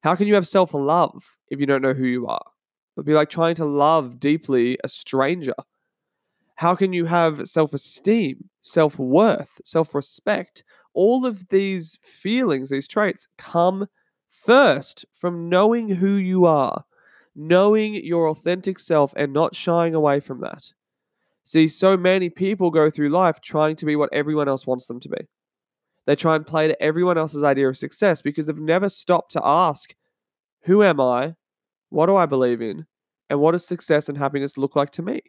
How 0.02 0.14
can 0.14 0.26
you 0.26 0.34
have 0.34 0.46
self 0.46 0.72
love 0.72 1.36
if 1.48 1.60
you 1.60 1.66
don't 1.66 1.82
know 1.82 1.94
who 1.94 2.06
you 2.06 2.26
are? 2.26 2.42
It 2.46 3.00
would 3.00 3.06
be 3.06 3.14
like 3.14 3.30
trying 3.30 3.54
to 3.56 3.64
love 3.64 4.20
deeply 4.20 4.78
a 4.84 4.88
stranger. 4.88 5.54
How 6.60 6.74
can 6.74 6.92
you 6.92 7.06
have 7.06 7.48
self 7.48 7.72
esteem, 7.72 8.50
self 8.60 8.98
worth, 8.98 9.48
self 9.64 9.94
respect? 9.94 10.62
All 10.92 11.24
of 11.24 11.48
these 11.48 11.98
feelings, 12.02 12.68
these 12.68 12.86
traits 12.86 13.26
come 13.38 13.86
first 14.28 15.06
from 15.14 15.48
knowing 15.48 15.88
who 15.88 16.16
you 16.16 16.44
are, 16.44 16.84
knowing 17.34 17.94
your 17.94 18.28
authentic 18.28 18.78
self 18.78 19.14
and 19.16 19.32
not 19.32 19.56
shying 19.56 19.94
away 19.94 20.20
from 20.20 20.42
that. 20.42 20.70
See, 21.44 21.66
so 21.66 21.96
many 21.96 22.28
people 22.28 22.70
go 22.70 22.90
through 22.90 23.08
life 23.08 23.40
trying 23.40 23.76
to 23.76 23.86
be 23.86 23.96
what 23.96 24.12
everyone 24.12 24.46
else 24.46 24.66
wants 24.66 24.84
them 24.84 25.00
to 25.00 25.08
be. 25.08 25.28
They 26.04 26.14
try 26.14 26.36
and 26.36 26.46
play 26.46 26.68
to 26.68 26.82
everyone 26.82 27.16
else's 27.16 27.42
idea 27.42 27.70
of 27.70 27.78
success 27.78 28.20
because 28.20 28.48
they've 28.48 28.58
never 28.58 28.90
stopped 28.90 29.32
to 29.32 29.40
ask, 29.42 29.94
Who 30.64 30.82
am 30.82 31.00
I? 31.00 31.36
What 31.88 32.04
do 32.04 32.16
I 32.16 32.26
believe 32.26 32.60
in? 32.60 32.84
And 33.30 33.40
what 33.40 33.52
does 33.52 33.66
success 33.66 34.10
and 34.10 34.18
happiness 34.18 34.58
look 34.58 34.76
like 34.76 34.90
to 34.90 35.02
me? 35.02 35.22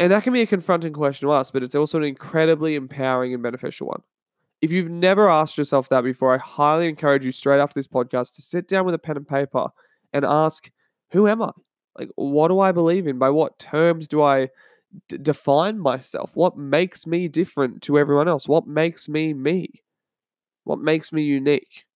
And 0.00 0.10
that 0.12 0.24
can 0.24 0.32
be 0.32 0.40
a 0.40 0.46
confronting 0.46 0.94
question 0.94 1.28
to 1.28 1.34
ask, 1.34 1.52
but 1.52 1.62
it's 1.62 1.74
also 1.76 1.98
an 1.98 2.04
incredibly 2.04 2.74
empowering 2.74 3.34
and 3.34 3.42
beneficial 3.42 3.86
one. 3.88 4.02
If 4.62 4.72
you've 4.72 4.90
never 4.90 5.28
asked 5.30 5.58
yourself 5.58 5.90
that 5.90 6.02
before, 6.04 6.34
I 6.34 6.38
highly 6.38 6.88
encourage 6.88 7.24
you 7.24 7.32
straight 7.32 7.60
after 7.60 7.74
this 7.78 7.88
podcast 7.88 8.34
to 8.36 8.42
sit 8.42 8.68
down 8.68 8.86
with 8.86 8.94
a 8.96 8.98
pen 8.98 9.18
and 9.18 9.28
paper 9.28 9.68
and 10.14 10.24
ask, 10.24 10.70
Who 11.12 11.28
am 11.28 11.42
I? 11.42 11.52
Like, 11.98 12.10
what 12.16 12.48
do 12.48 12.60
I 12.60 12.72
believe 12.72 13.06
in? 13.06 13.18
By 13.18 13.30
what 13.30 13.58
terms 13.60 14.08
do 14.08 14.22
I 14.22 14.48
d- 15.08 15.18
define 15.18 15.78
myself? 15.78 16.32
What 16.34 16.58
makes 16.58 17.06
me 17.06 17.28
different 17.28 17.82
to 17.84 17.98
everyone 17.98 18.28
else? 18.28 18.48
What 18.48 18.66
makes 18.66 19.08
me 19.08 19.34
me? 19.34 19.68
What 20.64 20.80
makes 20.80 21.12
me 21.12 21.22
unique? 21.22 21.86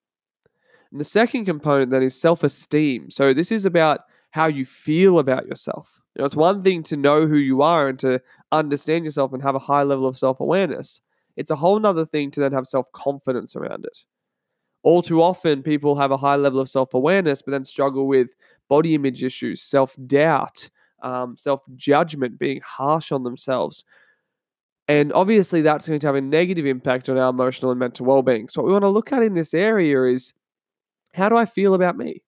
And 0.93 1.01
the 1.01 1.05
second 1.05 1.47
component 1.47 1.91
then 1.91 2.03
is 2.03 2.21
self 2.21 2.45
esteem. 2.45 3.11
So 3.11 3.35
this 3.35 3.51
is 3.53 3.65
about 3.67 4.03
how 4.31 4.47
you 4.47 4.67
feel 4.67 5.19
about 5.19 5.47
yourself. 5.47 6.01
You 6.15 6.23
know, 6.23 6.27
it's 6.27 6.37
one 6.37 6.63
thing 6.63 6.83
to 6.85 6.97
know 6.97 7.27
who 7.27 7.37
you 7.37 7.63
are 7.63 7.89
and 7.89 7.99
to 8.01 8.21
understand 8.53 9.05
yourself 9.05 9.33
and 9.33 9.43
have 9.43 9.57
a 9.57 9.61
high 9.61 9.83
level 9.83 10.07
of 10.07 10.17
self 10.17 10.41
awareness. 10.41 11.01
It's 11.37 11.51
a 11.51 11.57
whole 11.57 11.85
other 11.85 12.07
thing 12.07 12.31
to 12.33 12.41
then 12.41 12.53
have 12.53 12.67
self 12.67 12.91
confidence 12.93 13.57
around 13.57 13.85
it. 13.85 13.99
All 14.83 15.03
too 15.03 15.23
often, 15.23 15.63
people 15.63 15.97
have 15.97 16.11
a 16.11 16.17
high 16.17 16.37
level 16.37 16.61
of 16.61 16.71
self 16.71 16.95
awareness, 16.95 17.43
but 17.43 17.51
then 17.53 17.65
struggle 17.65 18.07
with 18.07 18.31
body 18.69 18.95
image 18.95 19.25
issues, 19.25 19.63
self 19.63 19.97
doubt, 20.07 20.69
um, 21.03 21.37
self 21.37 21.63
judgment, 21.75 22.39
being 22.39 22.61
harsh 22.65 23.11
on 23.11 23.25
themselves. 23.25 23.85
And 24.87 25.13
obviously, 25.15 25.63
that's 25.63 25.89
going 25.89 25.99
to 26.01 26.07
have 26.07 26.15
a 26.15 26.21
negative 26.21 26.67
impact 26.67 27.09
on 27.09 27.19
our 27.19 27.31
emotional 27.31 27.71
and 27.71 27.81
mental 27.81 28.07
well 28.07 28.23
being. 28.23 28.49
So, 28.49 28.63
what 28.63 28.67
we 28.67 28.73
want 28.73 28.85
to 28.85 28.89
look 28.91 29.13
at 29.13 29.23
in 29.23 29.35
this 29.35 29.55
area 29.55 30.05
is 30.05 30.33
how 31.15 31.29
do 31.29 31.37
I 31.37 31.47
feel 31.47 31.75
about 31.75 31.97
me? 31.97 32.23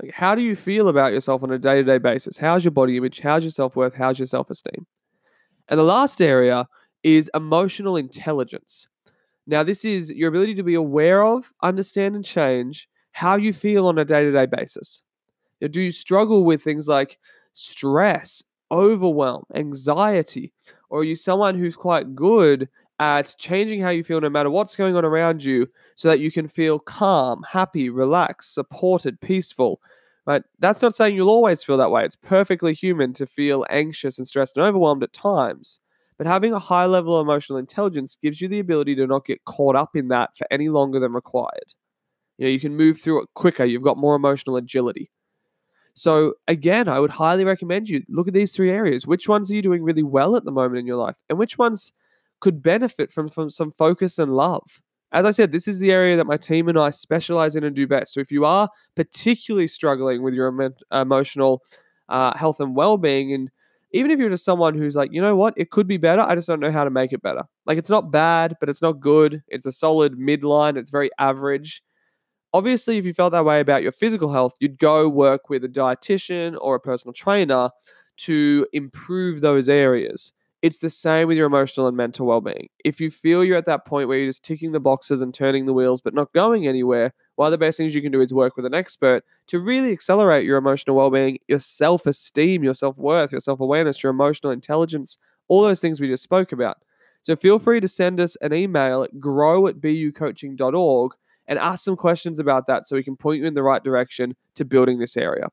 Like, 0.00 0.12
how 0.12 0.34
do 0.34 0.42
you 0.42 0.56
feel 0.56 0.88
about 0.88 1.12
yourself 1.12 1.42
on 1.42 1.50
a 1.50 1.58
day 1.58 1.76
to 1.76 1.84
day 1.84 1.98
basis? 1.98 2.38
How's 2.38 2.64
your 2.64 2.70
body 2.70 2.96
image? 2.96 3.20
How's 3.20 3.44
your 3.44 3.50
self 3.52 3.76
worth? 3.76 3.94
How's 3.94 4.18
your 4.18 4.26
self 4.26 4.50
esteem? 4.50 4.86
And 5.68 5.78
the 5.78 5.84
last 5.84 6.20
area 6.20 6.66
is 7.02 7.30
emotional 7.34 7.96
intelligence. 7.96 8.88
Now, 9.46 9.62
this 9.62 9.84
is 9.84 10.10
your 10.10 10.28
ability 10.28 10.54
to 10.54 10.62
be 10.62 10.74
aware 10.74 11.24
of, 11.24 11.50
understand, 11.62 12.14
and 12.14 12.24
change 12.24 12.88
how 13.12 13.36
you 13.36 13.52
feel 13.52 13.86
on 13.86 13.98
a 13.98 14.04
day 14.04 14.22
to 14.22 14.32
day 14.32 14.46
basis. 14.46 15.02
Do 15.60 15.80
you 15.80 15.92
struggle 15.92 16.44
with 16.44 16.62
things 16.62 16.88
like 16.88 17.18
stress, 17.52 18.42
overwhelm, 18.70 19.44
anxiety? 19.54 20.52
Or 20.90 21.00
are 21.00 21.04
you 21.04 21.16
someone 21.16 21.56
who's 21.56 21.76
quite 21.76 22.14
good 22.14 22.68
at 22.98 23.34
changing 23.38 23.80
how 23.80 23.90
you 23.90 24.04
feel 24.04 24.20
no 24.20 24.30
matter 24.30 24.50
what's 24.50 24.76
going 24.76 24.96
on 24.96 25.04
around 25.04 25.42
you 25.42 25.66
so 25.96 26.08
that 26.08 26.20
you 26.20 26.30
can 26.30 26.48
feel 26.48 26.78
calm, 26.78 27.44
happy, 27.50 27.90
relaxed, 27.90 28.54
supported, 28.54 29.20
peaceful? 29.20 29.80
Right? 30.26 30.42
That's 30.60 30.82
not 30.82 30.94
saying 30.94 31.16
you'll 31.16 31.30
always 31.30 31.62
feel 31.62 31.76
that 31.78 31.90
way. 31.90 32.04
It's 32.04 32.16
perfectly 32.16 32.74
human 32.74 33.12
to 33.14 33.26
feel 33.26 33.66
anxious 33.70 34.18
and 34.18 34.26
stressed 34.26 34.56
and 34.56 34.64
overwhelmed 34.64 35.02
at 35.02 35.12
times. 35.12 35.80
But 36.16 36.26
having 36.26 36.52
a 36.52 36.60
high 36.60 36.86
level 36.86 37.16
of 37.16 37.26
emotional 37.26 37.58
intelligence 37.58 38.16
gives 38.22 38.40
you 38.40 38.46
the 38.46 38.60
ability 38.60 38.94
to 38.96 39.06
not 39.06 39.26
get 39.26 39.44
caught 39.44 39.74
up 39.74 39.96
in 39.96 40.08
that 40.08 40.30
for 40.36 40.46
any 40.50 40.68
longer 40.68 41.00
than 41.00 41.12
required. 41.12 41.74
You 42.38 42.46
know, 42.46 42.50
you 42.50 42.60
can 42.60 42.76
move 42.76 43.00
through 43.00 43.22
it 43.22 43.28
quicker. 43.34 43.64
You've 43.64 43.82
got 43.82 43.96
more 43.96 44.14
emotional 44.14 44.56
agility. 44.56 45.10
So 45.94 46.34
again, 46.48 46.88
I 46.88 47.00
would 47.00 47.10
highly 47.10 47.44
recommend 47.44 47.88
you 47.88 48.02
look 48.08 48.28
at 48.28 48.34
these 48.34 48.52
three 48.52 48.70
areas. 48.70 49.06
Which 49.06 49.28
ones 49.28 49.50
are 49.50 49.54
you 49.54 49.62
doing 49.62 49.82
really 49.82 50.02
well 50.02 50.36
at 50.36 50.44
the 50.44 50.52
moment 50.52 50.78
in 50.78 50.86
your 50.86 50.96
life? 50.96 51.16
And 51.28 51.38
which 51.38 51.58
ones 51.58 51.92
could 52.42 52.62
benefit 52.62 53.10
from, 53.10 53.30
from 53.30 53.48
some 53.48 53.72
focus 53.72 54.18
and 54.18 54.36
love? 54.36 54.82
As 55.12 55.24
I 55.24 55.30
said, 55.30 55.52
this 55.52 55.66
is 55.66 55.78
the 55.78 55.92
area 55.92 56.16
that 56.16 56.26
my 56.26 56.36
team 56.36 56.68
and 56.68 56.78
I 56.78 56.90
specialize 56.90 57.56
in 57.56 57.64
and 57.64 57.74
do 57.74 57.86
best. 57.86 58.12
So 58.12 58.20
if 58.20 58.30
you 58.30 58.44
are 58.44 58.68
particularly 58.96 59.68
struggling 59.68 60.22
with 60.22 60.34
your 60.34 60.48
emo- 60.48 60.74
emotional 60.92 61.62
uh, 62.10 62.36
health 62.36 62.60
and 62.60 62.76
well-being, 62.76 63.32
and 63.32 63.50
even 63.92 64.10
if 64.10 64.18
you're 64.18 64.30
just 64.30 64.44
someone 64.44 64.74
who's 64.74 64.96
like, 64.96 65.12
you 65.12 65.22
know 65.22 65.36
what, 65.36 65.54
it 65.56 65.70
could 65.70 65.86
be 65.86 65.98
better, 65.98 66.22
I 66.22 66.34
just 66.34 66.48
don't 66.48 66.60
know 66.60 66.72
how 66.72 66.84
to 66.84 66.90
make 66.90 67.12
it 67.12 67.22
better. 67.22 67.44
Like 67.64 67.78
it's 67.78 67.90
not 67.90 68.10
bad, 68.10 68.56
but 68.60 68.68
it's 68.68 68.82
not 68.82 69.00
good. 69.00 69.42
It's 69.48 69.66
a 69.66 69.72
solid 69.72 70.14
midline. 70.18 70.76
It's 70.76 70.90
very 70.90 71.10
average 71.18 71.82
obviously, 72.54 72.98
if 72.98 73.04
you 73.04 73.14
felt 73.14 73.32
that 73.32 73.44
way 73.44 73.60
about 73.60 73.82
your 73.82 73.92
physical 73.92 74.32
health, 74.32 74.54
you'd 74.60 74.78
go 74.78 75.08
work 75.08 75.48
with 75.48 75.64
a 75.64 75.68
dietitian 75.68 76.56
or 76.60 76.74
a 76.74 76.80
personal 76.80 77.12
trainer 77.12 77.70
to 78.18 78.66
improve 78.72 79.40
those 79.40 79.68
areas. 79.68 80.32
It's 80.62 80.78
the 80.78 80.90
same 80.90 81.26
with 81.26 81.36
your 81.36 81.48
emotional 81.48 81.88
and 81.88 81.96
mental 81.96 82.26
well 82.26 82.40
being. 82.40 82.68
If 82.84 83.00
you 83.00 83.10
feel 83.10 83.44
you're 83.44 83.58
at 83.58 83.66
that 83.66 83.84
point 83.84 84.06
where 84.06 84.16
you're 84.16 84.28
just 84.28 84.44
ticking 84.44 84.70
the 84.70 84.78
boxes 84.78 85.20
and 85.20 85.34
turning 85.34 85.66
the 85.66 85.72
wheels 85.72 86.00
but 86.00 86.14
not 86.14 86.32
going 86.32 86.68
anywhere, 86.68 87.12
one 87.34 87.46
of 87.46 87.50
the 87.50 87.58
best 87.58 87.76
things 87.76 87.96
you 87.96 88.00
can 88.00 88.12
do 88.12 88.20
is 88.20 88.32
work 88.32 88.56
with 88.56 88.64
an 88.64 88.74
expert 88.74 89.24
to 89.48 89.58
really 89.58 89.90
accelerate 89.90 90.44
your 90.46 90.56
emotional 90.56 90.94
well 90.94 91.10
being, 91.10 91.38
your 91.48 91.58
self 91.58 92.06
esteem, 92.06 92.62
your 92.62 92.74
self 92.74 92.96
worth, 92.96 93.32
your 93.32 93.40
self 93.40 93.58
awareness, 93.58 94.04
your 94.04 94.10
emotional 94.10 94.52
intelligence, 94.52 95.18
all 95.48 95.62
those 95.62 95.80
things 95.80 96.00
we 96.00 96.08
just 96.08 96.22
spoke 96.22 96.52
about. 96.52 96.78
So 97.22 97.34
feel 97.34 97.58
free 97.58 97.80
to 97.80 97.88
send 97.88 98.20
us 98.20 98.36
an 98.40 98.52
email 98.52 99.02
at 99.02 99.18
grow 99.18 99.66
at 99.66 99.80
bucoaching.org 99.80 101.12
and 101.48 101.58
ask 101.58 101.84
some 101.84 101.96
questions 101.96 102.38
about 102.38 102.68
that 102.68 102.86
so 102.86 102.94
we 102.94 103.02
can 103.02 103.16
point 103.16 103.40
you 103.40 103.46
in 103.46 103.54
the 103.54 103.62
right 103.64 103.82
direction 103.82 104.36
to 104.54 104.64
building 104.64 104.98
this 104.98 105.16
area. 105.16 105.48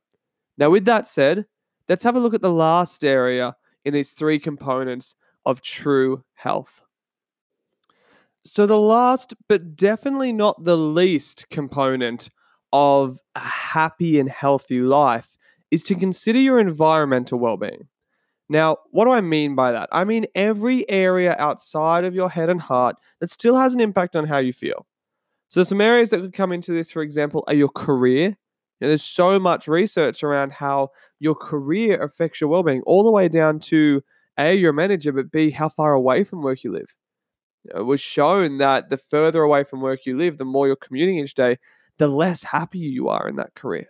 Now, 0.57 0.69
with 0.69 0.85
that 0.85 1.07
said, 1.07 1.45
let's 1.87 2.03
have 2.03 2.15
a 2.15 2.19
look 2.19 2.35
at 2.35 2.41
the 2.41 2.51
last 2.51 3.03
area 3.03 3.55
in 3.85 3.93
these 3.93 4.11
three 4.11 4.39
components 4.39 5.15
of 5.45 5.61
true 5.61 6.23
health. 6.33 6.83
So, 8.45 8.65
the 8.65 8.79
last, 8.79 9.33
but 9.47 9.75
definitely 9.75 10.31
not 10.31 10.63
the 10.63 10.77
least 10.77 11.49
component 11.49 12.29
of 12.71 13.19
a 13.35 13.39
happy 13.39 14.19
and 14.19 14.29
healthy 14.29 14.79
life 14.79 15.37
is 15.71 15.83
to 15.83 15.95
consider 15.95 16.39
your 16.39 16.59
environmental 16.59 17.39
well 17.39 17.57
being. 17.57 17.87
Now, 18.49 18.77
what 18.89 19.05
do 19.05 19.11
I 19.11 19.21
mean 19.21 19.55
by 19.55 19.71
that? 19.71 19.89
I 19.91 20.03
mean 20.03 20.25
every 20.33 20.89
area 20.89 21.35
outside 21.37 22.03
of 22.03 22.15
your 22.15 22.29
head 22.29 22.49
and 22.49 22.59
heart 22.59 22.95
that 23.19 23.29
still 23.29 23.55
has 23.55 23.75
an 23.75 23.79
impact 23.79 24.15
on 24.15 24.25
how 24.25 24.39
you 24.39 24.53
feel. 24.53 24.87
So 25.49 25.63
some 25.63 25.81
areas 25.81 26.09
that 26.09 26.21
could 26.21 26.33
come 26.33 26.51
into 26.51 26.73
this, 26.73 26.89
for 26.89 27.03
example, 27.03 27.43
are 27.47 27.53
your 27.53 27.69
career. 27.69 28.37
You 28.79 28.85
know, 28.85 28.89
there's 28.89 29.03
so 29.03 29.39
much 29.39 29.67
research 29.67 30.23
around 30.23 30.53
how 30.53 30.89
your 31.19 31.35
career 31.35 32.01
affects 32.01 32.39
your 32.41 32.49
well-being, 32.49 32.81
all 32.85 33.03
the 33.03 33.11
way 33.11 33.27
down 33.27 33.59
to 33.61 34.01
a 34.37 34.55
your 34.55 34.73
manager, 34.73 35.11
but 35.11 35.31
b 35.31 35.51
how 35.51 35.69
far 35.69 35.93
away 35.93 36.23
from 36.23 36.41
work 36.41 36.63
you 36.63 36.71
live. 36.71 36.95
it 37.75 37.81
was 37.85 38.01
shown 38.01 38.57
that 38.59 38.89
the 38.89 38.97
further 38.97 39.43
away 39.43 39.63
from 39.63 39.81
work 39.81 40.05
you 40.05 40.15
live, 40.15 40.37
the 40.37 40.45
more 40.45 40.67
you're 40.67 40.75
commuting 40.77 41.17
each 41.17 41.35
day, 41.35 41.57
the 41.97 42.07
less 42.07 42.43
happy 42.43 42.79
you 42.79 43.09
are 43.09 43.27
in 43.27 43.35
that 43.35 43.53
career. 43.55 43.87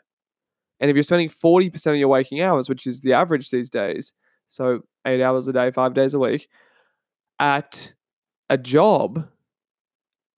And 0.79 0.89
if 0.89 0.95
you're 0.95 1.03
spending 1.03 1.29
40% 1.29 1.87
of 1.87 1.97
your 1.97 2.07
waking 2.07 2.41
hours, 2.41 2.69
which 2.69 2.87
is 2.87 3.01
the 3.01 3.13
average 3.13 3.51
these 3.51 3.69
days, 3.69 4.13
so 4.47 4.81
eight 5.05 5.21
hours 5.21 5.47
a 5.47 5.53
day, 5.53 5.71
five 5.71 5.93
days 5.93 6.13
a 6.13 6.19
week, 6.19 6.47
at 7.39 7.93
a 8.49 8.57
job 8.57 9.27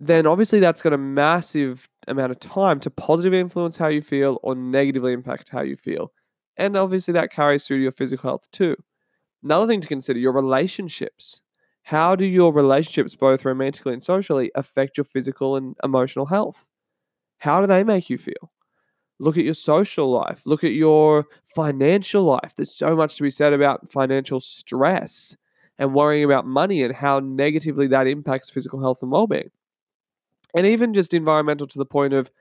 then 0.01 0.25
obviously 0.25 0.59
that's 0.59 0.81
got 0.81 0.93
a 0.93 0.97
massive 0.97 1.87
amount 2.07 2.31
of 2.31 2.39
time 2.39 2.79
to 2.81 2.89
positively 2.89 3.39
influence 3.39 3.77
how 3.77 3.87
you 3.87 4.01
feel 4.01 4.39
or 4.43 4.55
negatively 4.55 5.13
impact 5.13 5.49
how 5.49 5.61
you 5.61 5.75
feel. 5.75 6.11
And 6.57 6.75
obviously 6.77 7.13
that 7.13 7.31
carries 7.31 7.65
through 7.65 7.77
to 7.77 7.83
your 7.83 7.91
physical 7.91 8.29
health 8.29 8.49
too. 8.51 8.75
Another 9.43 9.67
thing 9.67 9.81
to 9.81 9.87
consider 9.87 10.19
your 10.19 10.33
relationships. 10.33 11.41
How 11.83 12.15
do 12.15 12.25
your 12.25 12.53
relationships, 12.53 13.15
both 13.15 13.45
romantically 13.45 13.93
and 13.93 14.03
socially, 14.03 14.51
affect 14.55 14.97
your 14.97 15.05
physical 15.05 15.55
and 15.55 15.75
emotional 15.83 16.27
health? 16.27 16.67
How 17.39 17.61
do 17.61 17.67
they 17.67 17.83
make 17.83 18.09
you 18.09 18.17
feel? 18.17 18.51
Look 19.19 19.37
at 19.37 19.45
your 19.45 19.53
social 19.53 20.09
life. 20.11 20.41
Look 20.45 20.63
at 20.63 20.73
your 20.73 21.25
financial 21.55 22.23
life. 22.23 22.53
There's 22.55 22.75
so 22.75 22.95
much 22.95 23.15
to 23.17 23.23
be 23.23 23.31
said 23.31 23.53
about 23.53 23.91
financial 23.91 24.39
stress 24.39 25.37
and 25.77 25.93
worrying 25.93 26.23
about 26.25 26.47
money 26.47 26.83
and 26.83 26.95
how 26.95 27.19
negatively 27.19 27.87
that 27.87 28.07
impacts 28.07 28.49
physical 28.49 28.81
health 28.81 29.01
and 29.01 29.11
well 29.11 29.27
being 29.27 29.51
and 30.55 30.65
even 30.65 30.93
just 30.93 31.13
environmental 31.13 31.67
to 31.67 31.77
the 31.77 31.85
point 31.85 32.13
of 32.13 32.31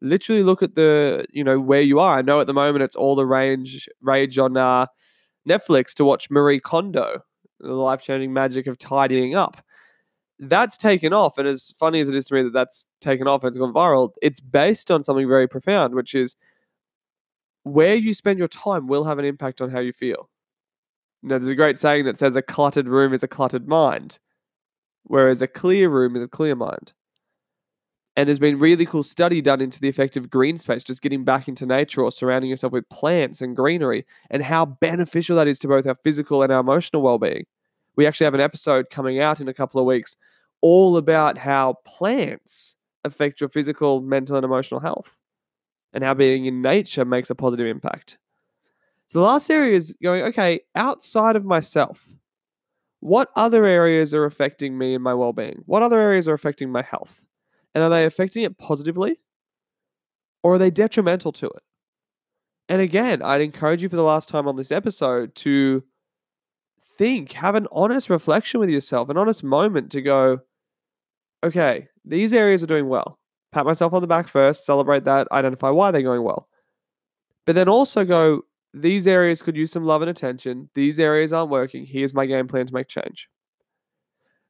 literally 0.00 0.42
look 0.42 0.62
at 0.62 0.74
the 0.74 1.26
you 1.32 1.44
know 1.44 1.58
where 1.58 1.82
you 1.82 1.98
are. 1.98 2.18
I 2.18 2.22
know 2.22 2.40
at 2.40 2.46
the 2.46 2.54
moment 2.54 2.82
it's 2.82 2.96
all 2.96 3.14
the 3.14 3.26
range 3.26 3.88
rage 4.00 4.38
on 4.38 4.56
uh, 4.56 4.86
Netflix 5.48 5.94
to 5.94 6.04
watch 6.04 6.30
Marie 6.30 6.60
Kondo, 6.60 7.20
the 7.60 7.72
life 7.72 8.02
changing 8.02 8.32
magic 8.32 8.66
of 8.66 8.78
tidying 8.78 9.34
up. 9.34 9.62
That's 10.40 10.76
taken 10.76 11.12
off, 11.12 11.36
and 11.36 11.48
as 11.48 11.74
funny 11.80 12.00
as 12.00 12.08
it 12.08 12.14
is 12.14 12.26
to 12.26 12.34
me 12.34 12.42
that 12.44 12.52
that's 12.52 12.84
taken 13.00 13.26
off 13.26 13.42
and 13.42 13.48
it's 13.48 13.58
gone 13.58 13.74
viral, 13.74 14.10
it's 14.22 14.40
based 14.40 14.90
on 14.90 15.02
something 15.02 15.26
very 15.26 15.48
profound, 15.48 15.94
which 15.94 16.14
is 16.14 16.36
where 17.64 17.96
you 17.96 18.14
spend 18.14 18.38
your 18.38 18.48
time 18.48 18.86
will 18.86 19.04
have 19.04 19.18
an 19.18 19.24
impact 19.24 19.60
on 19.60 19.70
how 19.70 19.80
you 19.80 19.92
feel. 19.92 20.30
Know, 21.22 21.38
there's 21.38 21.50
a 21.50 21.56
great 21.56 21.80
saying 21.80 22.04
that 22.04 22.18
says 22.18 22.36
a 22.36 22.42
cluttered 22.42 22.86
room 22.86 23.12
is 23.12 23.24
a 23.24 23.28
cluttered 23.28 23.66
mind, 23.66 24.20
whereas 25.02 25.42
a 25.42 25.48
clear 25.48 25.88
room 25.88 26.14
is 26.14 26.22
a 26.22 26.28
clear 26.28 26.54
mind. 26.54 26.92
And 28.18 28.26
there's 28.26 28.40
been 28.40 28.58
really 28.58 28.84
cool 28.84 29.04
study 29.04 29.40
done 29.40 29.60
into 29.60 29.78
the 29.78 29.88
effect 29.88 30.16
of 30.16 30.28
green 30.28 30.58
space, 30.58 30.82
just 30.82 31.02
getting 31.02 31.22
back 31.22 31.46
into 31.46 31.64
nature 31.64 32.02
or 32.02 32.10
surrounding 32.10 32.50
yourself 32.50 32.72
with 32.72 32.88
plants 32.88 33.40
and 33.40 33.54
greenery, 33.54 34.04
and 34.28 34.42
how 34.42 34.66
beneficial 34.66 35.36
that 35.36 35.46
is 35.46 35.56
to 35.60 35.68
both 35.68 35.86
our 35.86 35.94
physical 36.02 36.42
and 36.42 36.52
our 36.52 36.58
emotional 36.58 37.00
well 37.00 37.20
being. 37.20 37.46
We 37.94 38.08
actually 38.08 38.24
have 38.24 38.34
an 38.34 38.40
episode 38.40 38.90
coming 38.90 39.20
out 39.20 39.40
in 39.40 39.46
a 39.46 39.54
couple 39.54 39.78
of 39.78 39.86
weeks 39.86 40.16
all 40.62 40.96
about 40.96 41.38
how 41.38 41.74
plants 41.84 42.74
affect 43.04 43.40
your 43.40 43.50
physical, 43.50 44.00
mental, 44.00 44.34
and 44.34 44.44
emotional 44.44 44.80
health, 44.80 45.20
and 45.92 46.02
how 46.02 46.14
being 46.14 46.46
in 46.46 46.60
nature 46.60 47.04
makes 47.04 47.30
a 47.30 47.36
positive 47.36 47.68
impact. 47.68 48.18
So 49.06 49.20
the 49.20 49.26
last 49.26 49.48
area 49.48 49.76
is 49.76 49.94
going, 50.02 50.24
okay, 50.24 50.58
outside 50.74 51.36
of 51.36 51.44
myself, 51.44 52.08
what 52.98 53.28
other 53.36 53.64
areas 53.64 54.12
are 54.12 54.24
affecting 54.24 54.76
me 54.76 54.96
and 54.96 55.04
my 55.04 55.14
well 55.14 55.32
being? 55.32 55.62
What 55.66 55.84
other 55.84 56.00
areas 56.00 56.26
are 56.26 56.34
affecting 56.34 56.72
my 56.72 56.82
health? 56.82 57.24
And 57.74 57.84
are 57.84 57.90
they 57.90 58.04
affecting 58.04 58.44
it 58.44 58.58
positively 58.58 59.18
or 60.42 60.54
are 60.54 60.58
they 60.58 60.70
detrimental 60.70 61.32
to 61.32 61.46
it? 61.46 61.62
And 62.68 62.80
again, 62.80 63.22
I'd 63.22 63.40
encourage 63.40 63.82
you 63.82 63.88
for 63.88 63.96
the 63.96 64.02
last 64.02 64.28
time 64.28 64.46
on 64.46 64.56
this 64.56 64.70
episode 64.70 65.34
to 65.36 65.82
think, 66.98 67.32
have 67.32 67.54
an 67.54 67.66
honest 67.72 68.10
reflection 68.10 68.60
with 68.60 68.68
yourself, 68.68 69.08
an 69.08 69.16
honest 69.16 69.42
moment 69.42 69.90
to 69.92 70.02
go, 70.02 70.40
okay, 71.44 71.88
these 72.04 72.32
areas 72.32 72.62
are 72.62 72.66
doing 72.66 72.88
well. 72.88 73.18
Pat 73.52 73.64
myself 73.64 73.94
on 73.94 74.02
the 74.02 74.06
back 74.06 74.28
first, 74.28 74.66
celebrate 74.66 75.04
that, 75.04 75.28
identify 75.32 75.70
why 75.70 75.90
they're 75.90 76.02
going 76.02 76.22
well. 76.22 76.48
But 77.46 77.54
then 77.54 77.68
also 77.68 78.04
go, 78.04 78.42
these 78.74 79.06
areas 79.06 79.40
could 79.40 79.56
use 79.56 79.72
some 79.72 79.84
love 79.84 80.02
and 80.02 80.10
attention. 80.10 80.68
These 80.74 81.00
areas 81.00 81.32
aren't 81.32 81.50
working. 81.50 81.86
Here's 81.86 82.12
my 82.12 82.26
game 82.26 82.46
plan 82.46 82.66
to 82.66 82.74
make 82.74 82.88
change. 82.88 83.28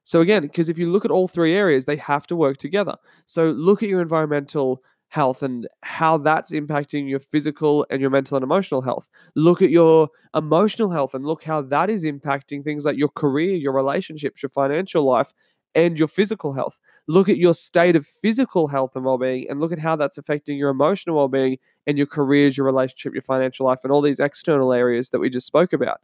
So, 0.09 0.21
again, 0.21 0.41
because 0.41 0.69
if 0.69 0.77
you 0.79 0.91
look 0.91 1.05
at 1.05 1.11
all 1.11 1.27
three 1.27 1.55
areas, 1.55 1.85
they 1.85 1.97
have 1.97 2.25
to 2.27 2.35
work 2.35 2.57
together. 2.57 2.95
So, 3.27 3.51
look 3.51 3.83
at 3.83 3.89
your 3.89 4.01
environmental 4.01 4.81
health 5.09 5.43
and 5.43 5.67
how 5.81 6.17
that's 6.17 6.51
impacting 6.51 7.07
your 7.09 7.19
physical 7.19 7.85
and 7.91 8.01
your 8.01 8.09
mental 8.09 8.35
and 8.37 8.43
emotional 8.43 8.81
health. 8.81 9.07
Look 9.35 9.61
at 9.61 9.69
your 9.69 10.09
emotional 10.35 10.89
health 10.89 11.13
and 11.13 11.25
look 11.25 11.43
how 11.43 11.61
that 11.63 11.89
is 11.89 12.03
impacting 12.03 12.63
things 12.63 12.85
like 12.85 12.97
your 12.97 13.09
career, 13.09 13.55
your 13.55 13.73
relationships, 13.73 14.41
your 14.41 14.49
financial 14.49 15.03
life, 15.03 15.31
and 15.75 15.97
your 15.99 16.07
physical 16.07 16.53
health. 16.53 16.79
Look 17.07 17.29
at 17.29 17.37
your 17.37 17.53
state 17.53 17.95
of 17.95 18.05
physical 18.05 18.67
health 18.67 18.91
and 18.95 19.05
well-being 19.05 19.47
and 19.49 19.59
look 19.59 19.71
at 19.71 19.79
how 19.79 19.95
that's 19.95 20.17
affecting 20.17 20.57
your 20.57 20.69
emotional 20.69 21.15
well-being 21.15 21.57
and 21.87 21.97
your 21.97 22.07
careers, 22.07 22.57
your 22.57 22.65
relationship, 22.65 23.13
your 23.13 23.21
financial 23.21 23.65
life 23.65 23.79
and 23.83 23.91
all 23.91 24.01
these 24.01 24.19
external 24.19 24.73
areas 24.73 25.09
that 25.11 25.19
we 25.19 25.29
just 25.29 25.47
spoke 25.47 25.73
about. 25.73 25.99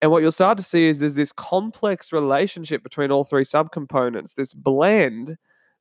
And 0.00 0.10
what 0.10 0.22
you'll 0.22 0.32
start 0.32 0.56
to 0.58 0.62
see 0.64 0.88
is 0.88 0.98
there's 0.98 1.14
this 1.14 1.32
complex 1.32 2.12
relationship 2.12 2.82
between 2.82 3.10
all 3.10 3.24
three 3.24 3.44
subcomponents, 3.44 4.34
this 4.34 4.54
blend 4.54 5.36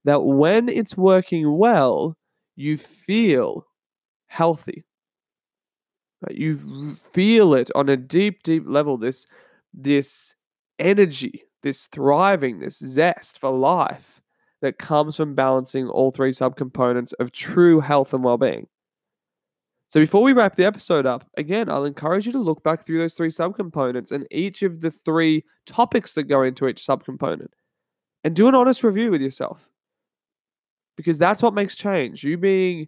that 0.05 0.24
when 0.24 0.69
it's 0.69 0.97
working 0.97 1.57
well, 1.57 2.17
you 2.55 2.77
feel 2.77 3.67
healthy. 4.27 4.83
You 6.31 6.95
feel 7.13 7.53
it 7.53 7.69
on 7.75 7.89
a 7.89 7.97
deep, 7.97 8.41
deep 8.41 8.63
level, 8.65 8.97
this, 8.97 9.27
this 9.71 10.33
energy 10.79 11.47
this 11.62 11.88
thriving, 11.88 12.59
this 12.59 12.77
zest 12.77 13.39
for 13.39 13.51
life 13.51 14.21
that 14.62 14.79
comes 14.79 15.15
from 15.15 15.36
balancing 15.36 15.88
all 15.89 16.12
three 16.12 16.31
subcomponents 16.31 17.13
of 17.19 17.31
true 17.31 17.79
health 17.79 18.13
and 18.13 18.24
well 18.24 18.38
being. 18.38 18.67
So, 19.89 20.01
before 20.01 20.22
we 20.22 20.34
wrap 20.34 20.56
the 20.56 20.65
episode 20.65 21.06
up, 21.06 21.25
again, 21.38 21.70
I'll 21.70 21.86
encourage 21.86 22.25
you 22.25 22.34
to 22.34 22.39
look 22.39 22.62
back 22.62 22.86
through 22.86 22.98
those 22.98 23.13
three 23.13 23.29
subcomponents 23.29 24.12
and 24.12 24.27
each 24.32 24.62
of 24.62 24.82
the 24.82 24.91
three 24.91 25.46
topics 25.65 26.13
that 26.13 26.24
go 26.24 26.44
into 26.44 26.67
each 26.67 26.86
subcomponent 26.86 27.48
and 28.24 28.36
do 28.36 28.48
an 28.50 28.56
honest 28.56 28.84
review 28.84 29.12
with 29.12 29.22
yourself. 29.22 29.70
Because 30.98 31.17
that's 31.17 31.41
what 31.41 31.53
makes 31.53 31.75
change. 31.75 32.24
You 32.24 32.38
being 32.38 32.88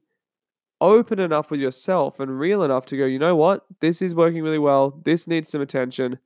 open 0.82 1.20
enough 1.20 1.51
with 1.51 1.60
yourself 1.60 2.20
and 2.20 2.39
real 2.39 2.63
enough 2.63 2.86
to 2.88 2.98
go, 2.98 3.06
you 3.06 3.20
know 3.20 3.36
what? 3.36 3.65
This 3.79 4.01
is 4.01 4.15
working 4.15 4.44
really 4.44 4.60
well. 4.60 5.00
This 5.06 5.27
needs 5.27 5.50
some 5.50 5.62
attention. 5.62 6.20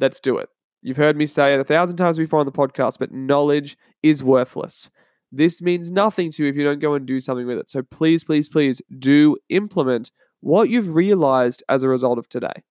Let's 0.00 0.20
do 0.20 0.38
it. 0.38 0.48
You've 0.82 0.96
heard 0.96 1.16
me 1.16 1.26
say 1.26 1.54
it 1.54 1.60
a 1.60 1.64
thousand 1.64 1.96
times 1.96 2.18
before 2.18 2.40
on 2.40 2.46
the 2.46 2.52
podcast, 2.52 2.98
but 2.98 3.12
knowledge 3.12 3.76
is 4.02 4.22
worthless. 4.22 4.90
This 5.30 5.60
means 5.60 5.90
nothing 5.90 6.30
to 6.32 6.44
you 6.44 6.48
if 6.48 6.56
you 6.56 6.64
don't 6.64 6.80
go 6.80 6.94
and 6.94 7.06
do 7.06 7.20
something 7.20 7.46
with 7.46 7.58
it. 7.58 7.68
So 7.70 7.82
please, 7.82 8.24
please, 8.24 8.48
please 8.48 8.80
do 8.98 9.36
implement 9.50 10.10
what 10.40 10.70
you've 10.70 10.94
realized 10.94 11.62
as 11.68 11.82
a 11.82 11.88
result 11.88 12.18
of 12.18 12.28
today. 12.28 12.62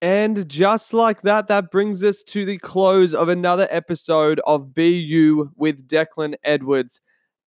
And 0.00 0.48
just 0.48 0.94
like 0.94 1.22
that, 1.22 1.48
that 1.48 1.70
brings 1.70 2.04
us 2.04 2.22
to 2.24 2.44
the 2.44 2.58
close 2.58 3.14
of 3.14 3.28
another 3.28 3.66
episode 3.70 4.40
of 4.46 4.76
You 4.76 5.50
with 5.56 5.88
Declan 5.88 6.36
Edwards. 6.44 7.00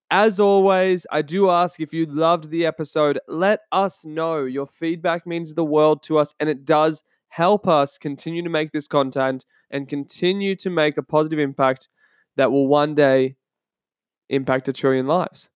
As 0.09 0.41
always, 0.41 1.05
I 1.11 1.21
do 1.21 1.49
ask 1.49 1.79
if 1.79 1.93
you 1.93 2.05
loved 2.05 2.49
the 2.49 2.65
episode, 2.65 3.19
let 3.29 3.61
us 3.71 4.03
know. 4.03 4.43
Your 4.43 4.67
feedback 4.67 5.25
means 5.25 5.53
the 5.53 5.63
world 5.63 6.03
to 6.03 6.17
us, 6.17 6.35
and 6.41 6.49
it 6.49 6.65
does 6.65 7.03
help 7.31 7.65
us 7.65 7.97
continue 7.97 8.43
to 8.43 8.49
make 8.49 8.73
this 8.73 8.89
content 8.89 9.45
and 9.69 9.87
continue 9.87 10.53
to 10.53 10.69
make 10.69 10.97
a 10.97 11.03
positive 11.03 11.39
impact 11.39 11.87
that 12.35 12.51
will 12.51 12.67
one 12.67 12.93
day 12.93 13.37
impact 14.27 14.67
a 14.67 14.73
trillion 14.73 15.07
lives. 15.07 15.49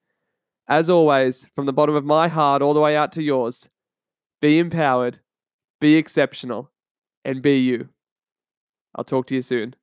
As 0.67 0.89
always, 0.89 1.45
from 1.53 1.67
the 1.67 1.73
bottom 1.73 1.95
of 1.95 2.05
my 2.05 2.27
heart 2.27 2.63
all 2.63 2.73
the 2.73 2.81
way 2.81 2.95
out 2.95 3.11
to 3.13 3.21
yours, 3.21 3.69
be 4.41 4.57
empowered, 4.57 5.19
be 5.79 5.95
exceptional, 5.95 6.71
and 7.25 7.41
be 7.41 7.57
you. 7.59 7.89
I'll 8.95 9.03
talk 9.03 9.27
to 9.27 9.35
you 9.35 9.41
soon. 9.43 9.75